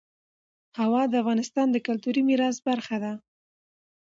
هوا 0.79 1.01
د 1.07 1.13
افغانستان 1.21 1.67
د 1.71 1.77
کلتوري 1.87 2.21
میراث 2.29 2.57
برخه 2.67 2.95
ده. 3.03 3.13